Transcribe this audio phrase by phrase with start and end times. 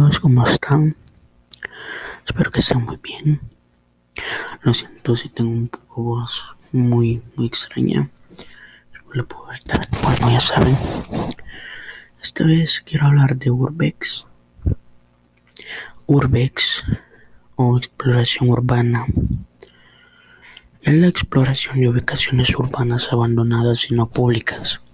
[0.00, 0.96] ¿Cómo están?
[2.26, 3.38] Espero que estén muy bien.
[4.62, 6.42] Lo siento si tengo un poco voz
[6.72, 8.08] muy, muy extraña.
[9.12, 10.74] La pubertad, bueno, ya saben.
[12.22, 14.24] Esta vez quiero hablar de Urbex.
[16.06, 16.82] Urbex
[17.56, 19.06] o exploración urbana.
[20.80, 24.90] Es la exploración de ubicaciones urbanas abandonadas y no públicas.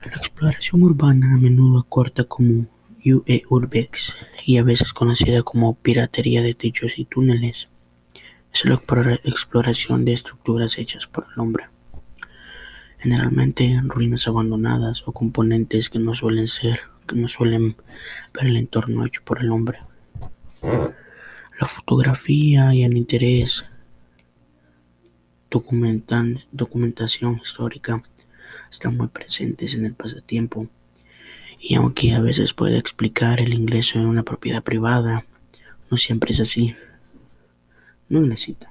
[0.00, 2.66] La exploración urbana a menudo corta como
[3.12, 4.14] UE Urbex
[4.44, 7.68] y a veces conocida como piratería de techos y túneles.
[8.52, 8.80] Es la
[9.24, 11.66] exploración de estructuras hechas por el hombre.
[12.98, 17.76] Generalmente ruinas abandonadas o componentes que no suelen ser, que no suelen
[18.34, 19.78] ver el entorno hecho por el hombre.
[20.62, 23.64] La fotografía y el interés
[25.50, 28.02] documentación histórica
[28.70, 30.68] están muy presentes en el pasatiempo
[31.60, 35.24] y aunque a veces puede explicar el ingreso en una propiedad privada,
[35.90, 36.74] no siempre es así.
[38.08, 38.70] No necesita.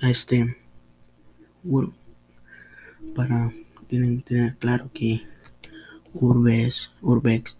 [0.00, 0.56] este,
[3.14, 3.52] para
[3.88, 5.22] tener claro que
[6.12, 7.56] Urbes, Urbex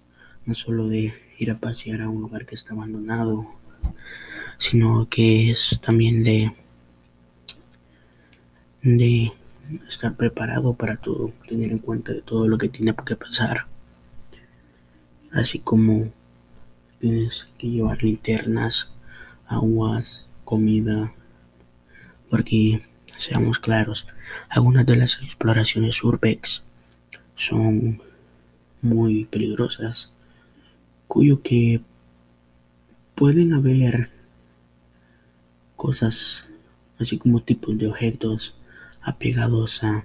[0.47, 3.47] no solo de ir a pasear a un lugar que está abandonado,
[4.59, 6.53] sino que es también de
[8.83, 9.33] de
[9.89, 13.67] estar preparado para todo, tener en cuenta de todo lo que tiene que pasar.
[15.33, 16.13] Así como
[16.99, 18.91] tienes que llevar linternas,
[19.47, 21.13] aguas, comida,
[22.29, 22.83] porque
[23.19, 24.07] seamos claros,
[24.49, 26.63] algunas de las exploraciones urbex
[27.37, 28.03] son
[28.83, 30.11] muy peligrosas,
[31.07, 31.81] cuyo que
[33.15, 34.11] pueden haber
[35.77, 36.45] cosas
[36.99, 38.55] así como tipos de objetos
[39.03, 40.05] apegados a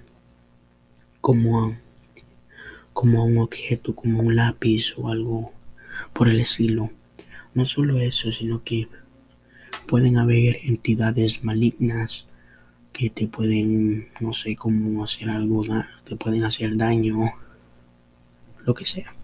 [1.20, 1.78] como a,
[2.92, 5.52] como a un objeto, como un lápiz o algo
[6.12, 6.90] por el estilo.
[7.54, 8.88] No solo eso, sino que
[9.86, 12.26] pueden haber entidades malignas
[12.92, 15.64] que te pueden, no sé cómo hacer algo,
[16.04, 17.32] te pueden hacer daño,
[18.64, 19.14] lo que sea.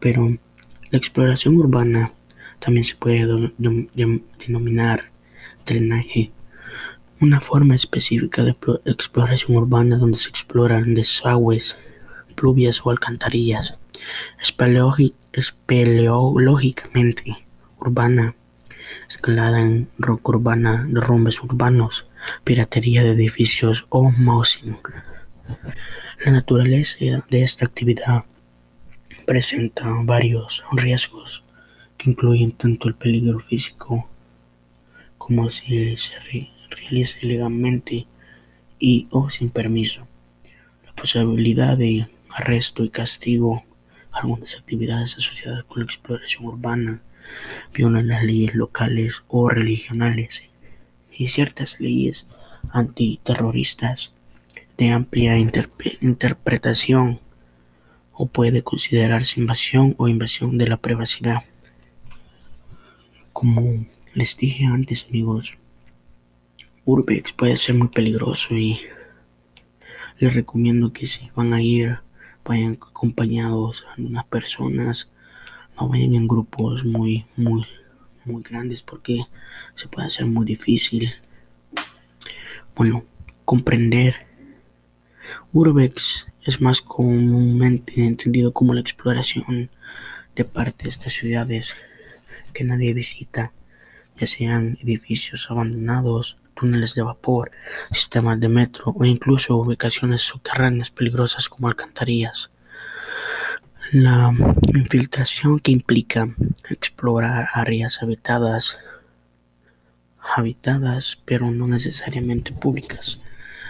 [0.00, 0.38] Pero
[0.90, 2.12] la exploración urbana
[2.58, 3.52] también se puede
[4.46, 5.10] denominar
[5.66, 6.32] drenaje
[7.20, 8.54] una forma específica de
[8.84, 11.78] exploración urbana donde se exploran desagües,
[12.34, 13.80] pluvias o alcantarillas.
[15.32, 17.46] Espeleológicamente
[17.78, 18.34] urbana,
[19.08, 22.06] escalada en roca urbana, derrumbes urbanos,
[22.44, 24.76] piratería de edificios o mousing.
[26.24, 26.98] La naturaleza
[27.30, 28.24] de esta actividad
[29.26, 31.44] presenta varios riesgos
[31.96, 34.08] que incluyen tanto el peligro físico
[35.18, 36.16] como si se
[36.74, 38.06] realice ilegalmente
[38.78, 40.06] y o sin permiso.
[40.84, 43.64] La posibilidad de arresto y castigo
[44.14, 47.02] algunas actividades asociadas con la exploración urbana
[47.74, 50.44] violan las leyes locales o regionales
[51.12, 52.26] y ciertas leyes
[52.72, 54.12] antiterroristas
[54.78, 57.20] de amplia interpretación
[58.12, 61.42] o puede considerarse invasión o invasión de la privacidad.
[63.32, 65.56] Como les dije antes amigos,
[66.86, 68.78] Urbex puede ser muy peligroso y
[70.18, 72.00] les recomiendo que si van a ir
[72.44, 75.08] vayan acompañados a unas personas,
[75.76, 77.66] no vayan en grupos muy, muy,
[78.26, 79.24] muy grandes porque
[79.74, 81.14] se puede hacer muy difícil.
[82.76, 83.04] Bueno,
[83.46, 84.14] comprender.
[85.54, 89.70] Urbex es más comúnmente entendido como la exploración
[90.36, 91.74] de partes de ciudades
[92.52, 93.52] que nadie visita,
[94.20, 97.50] ya sean edificios abandonados, túneles de vapor,
[97.90, 102.50] sistemas de metro o incluso ubicaciones subterráneas peligrosas como alcantarillas.
[103.92, 104.34] La
[104.74, 106.28] infiltración que implica
[106.70, 108.78] explorar áreas habitadas,
[110.36, 113.20] habitadas pero no necesariamente públicas,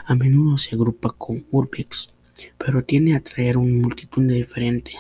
[0.07, 2.11] a menudo se agrupa con urbex,
[2.59, 4.97] pero tiene a traer una multitud de diferentes.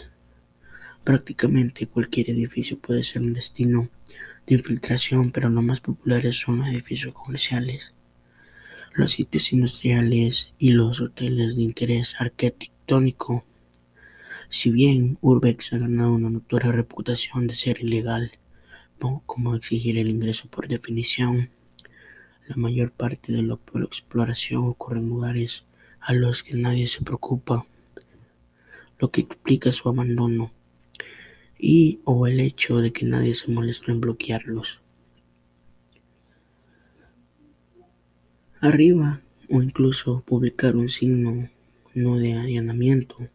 [1.05, 3.89] Prácticamente cualquier edificio puede ser un destino
[4.47, 7.95] de infiltración, pero los más populares son los edificios comerciales,
[8.95, 13.45] los sitios industriales y los hoteles de interés arquitectónico.
[14.49, 18.33] Si bien Urbex ha ganado una notoria reputación de ser ilegal,
[19.01, 21.51] no como exigir el ingreso por definición,
[22.47, 25.65] la mayor parte de la exploración ocurre en lugares
[26.01, 27.67] a los que nadie se preocupa,
[28.99, 30.53] lo que explica su abandono
[31.59, 34.80] y o el hecho de que nadie se molestó en bloquearlos.
[38.60, 39.21] Arriba
[39.51, 41.51] o incluso publicar un signo
[41.95, 43.28] no de allanamiento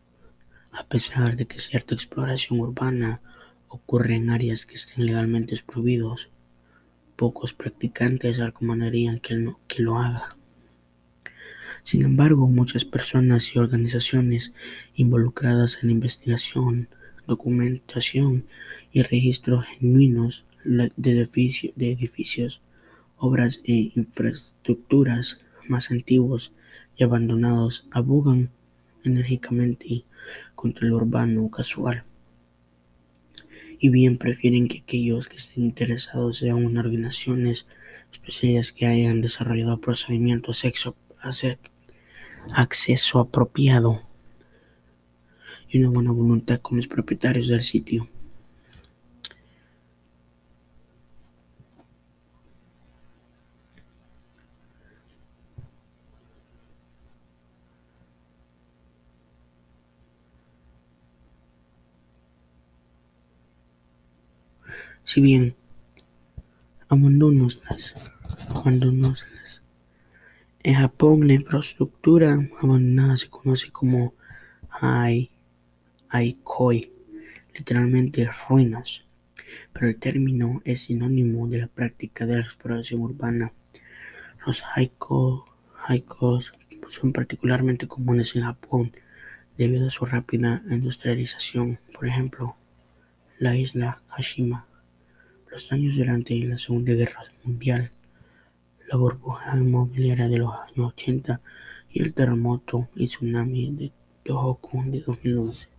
[0.71, 3.21] A pesar de que cierta exploración urbana
[3.67, 6.29] ocurre en áreas que estén legalmente prohibidos,
[7.15, 10.35] pocos practicantes recomendarían que, que lo haga.
[11.83, 14.53] Sin embargo, muchas personas y organizaciones
[14.95, 16.87] involucradas en la investigación,
[17.29, 18.45] documentación
[18.91, 21.29] y registro genuinos de,
[21.77, 22.61] edificios,
[23.17, 26.51] obras e infraestructuras más antiguos
[26.97, 28.49] y abandonados abogan
[29.03, 30.03] enérgicamente
[30.55, 32.03] contra el urbano casual.
[33.79, 37.65] Y bien prefieren que aquellos que estén interesados sean organizaciones
[38.11, 40.65] especiales que hayan desarrollado procedimientos
[42.53, 44.08] acceso apropiado
[45.69, 48.07] y una buena voluntad con los propietarios del sitio.
[65.03, 65.55] Si bien
[66.87, 68.11] abandonoslas,
[68.53, 69.63] abandonoslas.
[70.61, 74.13] En Japón la infraestructura abandonada se conoce como
[74.69, 75.31] hai,
[76.09, 76.91] haikoi,
[77.55, 79.05] literalmente ruinas,
[79.73, 83.53] pero el término es sinónimo de la práctica de la exploración urbana.
[84.45, 85.43] Los haikos
[86.89, 88.91] son particularmente comunes en Japón
[89.57, 91.79] debido a su rápida industrialización.
[91.93, 92.55] Por ejemplo,
[93.37, 94.69] la isla Hashima
[95.51, 97.91] los daños durante la Segunda Guerra Mundial,
[98.87, 101.41] la burbuja inmobiliaria de los años 80
[101.91, 103.91] y el terremoto y tsunami de
[104.23, 105.78] Tohoku de 2011.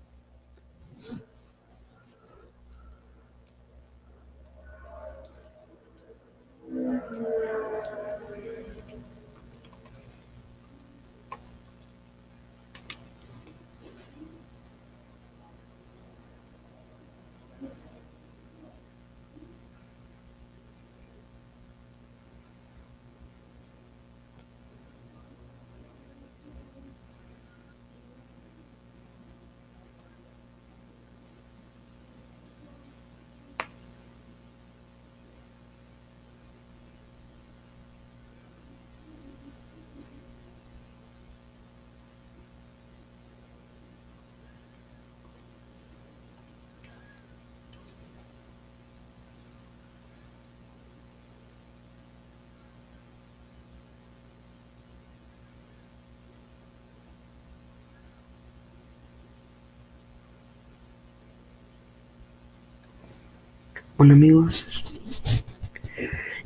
[64.00, 64.98] Bueno amigos,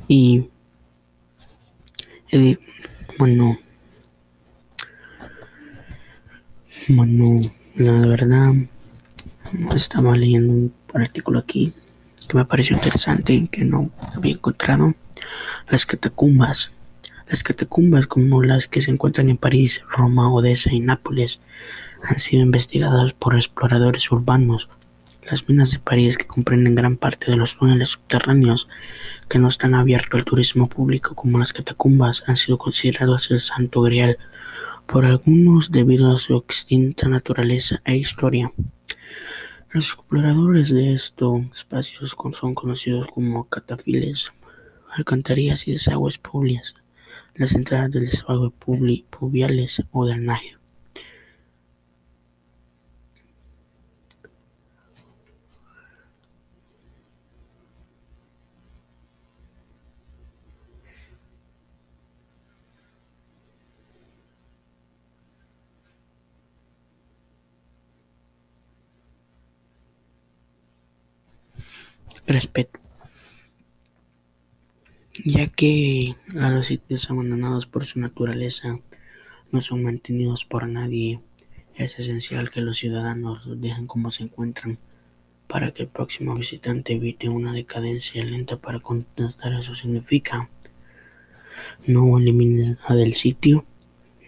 [0.09, 0.49] y
[2.29, 2.57] eh,
[3.17, 3.57] bueno,
[6.89, 8.51] bueno, la verdad
[9.73, 11.71] estaba leyendo un artículo aquí
[12.27, 14.93] que me pareció interesante que no había encontrado.
[15.69, 16.73] Las catacumbas
[17.29, 21.39] las catacumbas como las que se encuentran en París, Roma, Odessa y Nápoles
[22.03, 24.67] han sido investigadas por exploradores urbanos
[25.29, 28.67] las minas de París, que comprenden gran parte de los túneles subterráneos
[29.27, 33.81] que no están abiertos al turismo público como las catacumbas, han sido consideradas el santo
[33.81, 34.17] grial
[34.85, 38.51] por algunos debido a su extinta naturaleza e historia.
[39.71, 44.31] Los exploradores de estos espacios son conocidos como catafiles,
[44.95, 46.75] alcantarillas y desagües públicas,
[47.33, 48.53] las entradas del desagüe
[49.09, 50.55] pluviales o drenaje.
[72.27, 72.79] Respeto,
[75.23, 78.79] ya que los sitios abandonados por su naturaleza
[79.51, 81.19] no son mantenidos por nadie.
[81.75, 84.77] Es esencial que los ciudadanos dejen como se encuentran
[85.47, 90.49] para que el próximo visitante evite una decadencia lenta para contrastar eso significa
[91.85, 93.65] no elimines del sitio,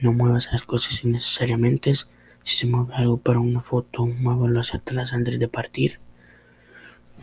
[0.02, 1.94] no muevas las cosas innecesariamente.
[2.44, 6.00] Si se mueve algo para una foto, muévalo hacia atrás antes de partir.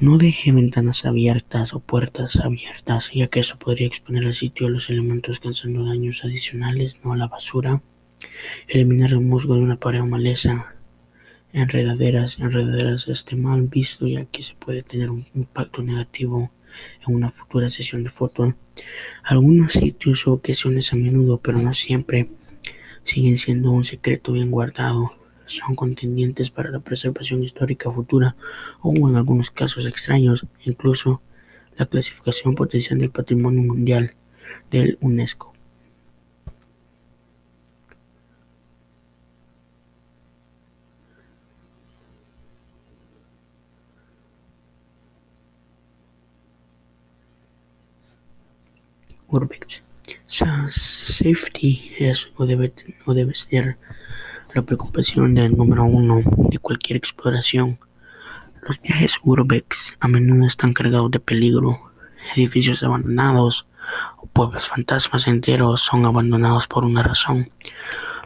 [0.01, 4.71] No deje ventanas abiertas o puertas abiertas, ya que eso podría exponer el sitio a
[4.71, 7.81] los elementos causando daños adicionales, no a la basura.
[8.67, 10.75] Eliminar el musgo de una pared o maleza.
[11.53, 12.41] Enredaderas.
[12.41, 16.51] Enredaderas este mal visto, ya que se puede tener un impacto negativo
[17.07, 18.57] en una futura sesión de foto.
[19.23, 22.31] Algunos sitios o ocasiones a menudo, pero no siempre,
[23.05, 25.13] siguen siendo un secreto bien guardado.
[25.47, 28.37] Son contendientes para la preservación histórica futura
[28.81, 31.21] o, en algunos casos extraños, incluso
[31.77, 34.15] la clasificación potencial del patrimonio mundial
[34.71, 35.55] del UNESCO.
[49.29, 49.83] Urbex.
[50.27, 52.73] Safety es o debe,
[53.05, 53.79] o debe ser
[54.54, 57.78] la preocupación del número uno de cualquier exploración.
[58.66, 61.90] Los viajes urbex a menudo están cargados de peligro.
[62.37, 63.66] Edificios abandonados
[64.18, 67.50] o pueblos fantasmas enteros son abandonados por una razón.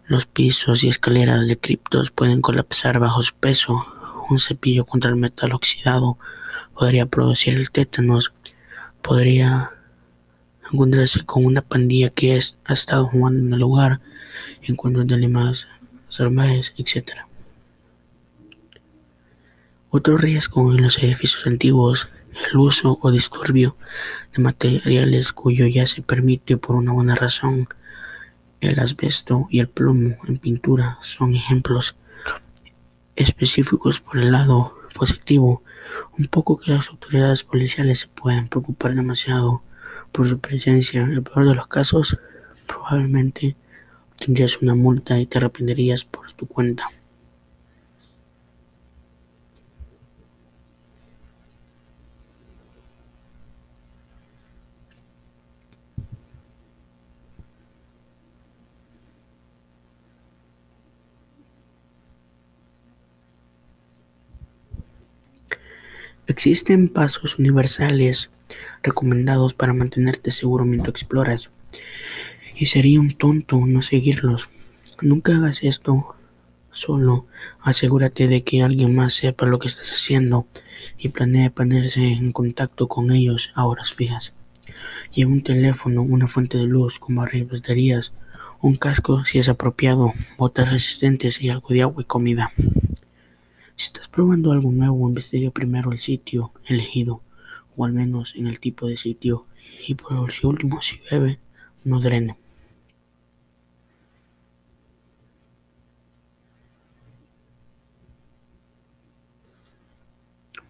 [0.06, 3.86] Los pisos y escaleras de criptos pueden colapsar bajo su peso.
[4.28, 6.18] Un cepillo contra el metal oxidado
[6.74, 8.34] podría producir el tétanos.
[9.00, 9.70] Podría
[10.70, 14.00] encontrarse con una pandilla que ha estado jugando en el lugar,
[14.62, 15.66] encuentros de animales
[16.08, 17.12] salvajes, etc.
[19.90, 22.08] Otro riesgo en los edificios antiguos
[22.50, 23.76] el uso o disturbio
[24.34, 27.68] de materiales cuyo ya se permite por una buena razón.
[28.60, 31.96] El asbesto y el plomo en pintura son ejemplos
[33.16, 35.62] específicos por el lado positivo.
[36.18, 39.62] Un poco que las autoridades policiales se pueden preocupar demasiado
[40.12, 41.02] por su presencia.
[41.02, 42.18] En el peor de los casos,
[42.66, 43.56] probablemente
[44.18, 46.90] tendrías una multa y te arrepentirías por tu cuenta.
[66.26, 68.28] Existen pasos universales
[68.82, 71.50] recomendados para mantenerte seguro mientras exploras.
[72.60, 74.48] Y sería un tonto no seguirlos.
[75.00, 76.16] Nunca hagas esto
[76.72, 77.26] solo.
[77.60, 80.48] Asegúrate de que alguien más sepa lo que estás haciendo
[80.98, 84.34] y planea ponerse en contacto con ellos a horas fijas.
[85.14, 88.12] Lleva un teléfono, una fuente de luz con barriles baterías,
[88.60, 92.52] un casco si es apropiado, botas resistentes y algo de agua y comida.
[93.76, 97.22] Si estás probando algo nuevo, investiga primero el sitio elegido,
[97.76, 99.46] o al menos en el tipo de sitio,
[99.86, 101.38] y por último, si bebe,
[101.84, 102.36] no drene.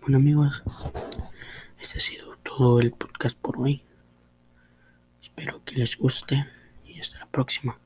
[0.09, 0.63] Bueno amigos,
[1.79, 3.83] este ha sido todo el podcast por hoy.
[5.21, 6.47] Espero que les guste
[6.87, 7.79] y hasta la próxima.